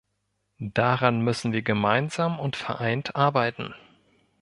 Daran 0.73 1.19
müssen 1.21 1.51
wir 1.53 1.61
gemeinsam 1.61 2.39
und 2.39 2.55
vereint 2.55 3.15
arbeiten. 3.15 3.75